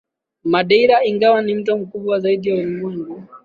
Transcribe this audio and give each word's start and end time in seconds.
Madeira 0.43 1.05
Ingawa 1.05 1.41
ni 1.41 1.55
mto 1.55 1.77
mkubwa 1.77 2.19
zaidi 2.19 2.51
ulimwenguni 2.53 3.23